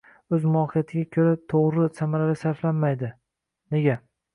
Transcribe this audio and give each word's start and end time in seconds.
o‘z 0.37 0.45
mohiyatiga 0.53 1.05
ko‘ra 1.19 1.37
to‘g‘ri– 1.55 1.87
samarali 2.03 2.41
sarflanmaydi. 2.45 3.15
Nega? 3.77 4.05